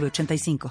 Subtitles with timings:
[0.00, 0.70] 906985.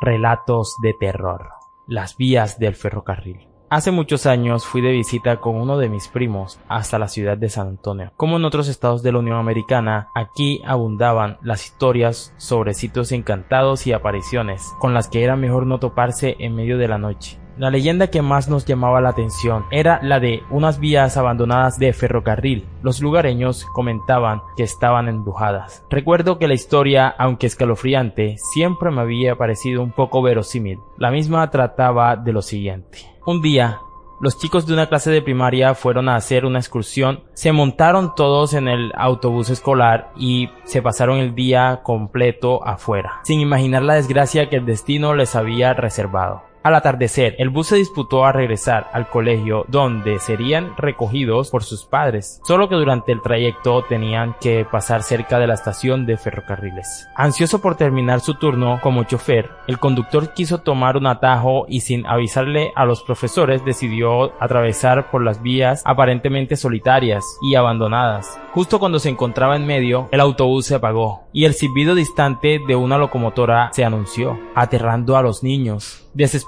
[0.00, 1.50] Relatos de terror.
[1.86, 3.48] Las vías del ferrocarril.
[3.68, 7.48] Hace muchos años fui de visita con uno de mis primos hasta la ciudad de
[7.48, 8.12] San Antonio.
[8.16, 13.86] Como en otros estados de la Unión Americana, aquí abundaban las historias sobre sitios encantados
[13.88, 17.40] y apariciones, con las que era mejor no toparse en medio de la noche.
[17.58, 21.94] La leyenda que más nos llamaba la atención era la de unas vías abandonadas de
[21.94, 22.66] ferrocarril.
[22.82, 25.82] Los lugareños comentaban que estaban embrujadas.
[25.88, 30.78] Recuerdo que la historia, aunque escalofriante, siempre me había parecido un poco verosímil.
[30.98, 32.98] La misma trataba de lo siguiente.
[33.24, 33.80] Un día,
[34.20, 38.52] los chicos de una clase de primaria fueron a hacer una excursión, se montaron todos
[38.52, 44.48] en el autobús escolar y se pasaron el día completo afuera, sin imaginar la desgracia
[44.48, 46.42] que el destino les había reservado.
[46.66, 51.84] Al atardecer, el bus se disputó a regresar al colegio donde serían recogidos por sus
[51.84, 57.06] padres, solo que durante el trayecto tenían que pasar cerca de la estación de ferrocarriles.
[57.14, 62.04] Ansioso por terminar su turno como chofer, el conductor quiso tomar un atajo y sin
[62.04, 68.40] avisarle a los profesores decidió atravesar por las vías aparentemente solitarias y abandonadas.
[68.54, 72.74] Justo cuando se encontraba en medio, el autobús se apagó y el silbido distante de
[72.74, 76.02] una locomotora se anunció, aterrando a los niños.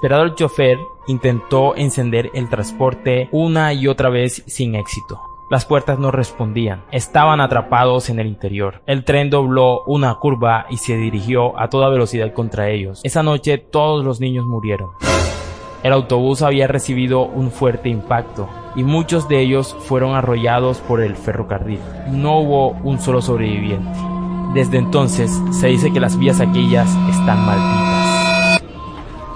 [0.09, 5.21] Desesperado el chofer intentó encender el transporte una y otra vez sin éxito.
[5.51, 8.81] Las puertas no respondían, estaban atrapados en el interior.
[8.87, 13.01] El tren dobló una curva y se dirigió a toda velocidad contra ellos.
[13.03, 14.89] Esa noche todos los niños murieron.
[15.83, 21.17] El autobús había recibido un fuerte impacto y muchos de ellos fueron arrollados por el
[21.17, 21.81] ferrocarril.
[22.09, 23.99] No hubo un solo sobreviviente.
[24.55, 27.88] Desde entonces se dice que las vías aquellas están malditas.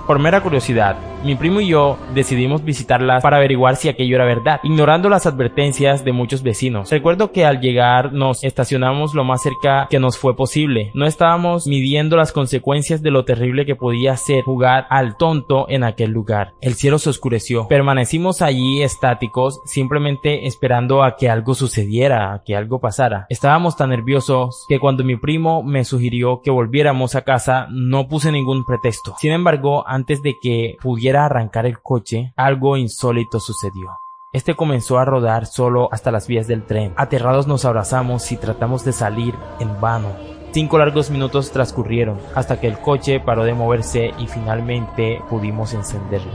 [0.05, 4.59] Por mera curiosidad, mi primo y yo decidimos visitarlas para averiguar si aquello era verdad,
[4.63, 6.91] ignorando las advertencias de muchos vecinos.
[6.91, 10.91] Recuerdo que al llegar nos estacionamos lo más cerca que nos fue posible.
[10.93, 15.83] No estábamos midiendo las consecuencias de lo terrible que podía ser jugar al tonto en
[15.83, 16.53] aquel lugar.
[16.61, 17.67] El cielo se oscureció.
[17.67, 23.27] Permanecimos allí estáticos, simplemente esperando a que algo sucediera, a que algo pasara.
[23.29, 28.31] Estábamos tan nerviosos que cuando mi primo me sugirió que volviéramos a casa no puse
[28.31, 29.15] ningún pretexto.
[29.19, 33.89] Sin embargo, antes de que pudiera arrancar el coche, algo insólito sucedió.
[34.33, 36.93] Este comenzó a rodar solo hasta las vías del tren.
[36.97, 40.09] Aterrados nos abrazamos y tratamos de salir en vano.
[40.51, 46.31] Cinco largos minutos transcurrieron hasta que el coche paró de moverse y finalmente pudimos encenderlo.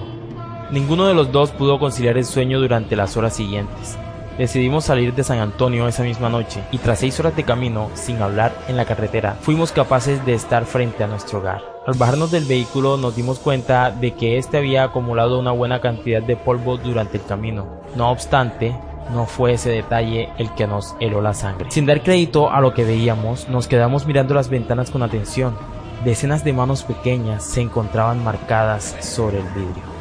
[0.70, 3.98] Ninguno de los dos pudo conciliar el sueño durante las horas siguientes.
[4.38, 8.22] Decidimos salir de San Antonio esa misma noche y tras seis horas de camino, sin
[8.22, 11.60] hablar en la carretera, fuimos capaces de estar frente a nuestro hogar.
[11.88, 16.22] Al bajarnos del vehículo nos dimos cuenta de que éste había acumulado una buena cantidad
[16.22, 17.66] de polvo durante el camino.
[17.96, 18.76] No obstante,
[19.12, 21.72] no fue ese detalle el que nos heló la sangre.
[21.72, 25.56] Sin dar crédito a lo que veíamos, nos quedamos mirando las ventanas con atención.
[26.04, 29.97] Decenas de manos pequeñas se encontraban marcadas sobre el vidrio.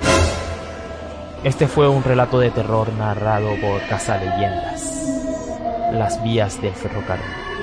[1.44, 5.92] Este fue un relato de terror narrado por Casa Leyendas.
[5.94, 7.57] Las vías del ferrocarril.